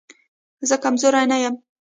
[0.67, 1.55] زه کمزوری نه يم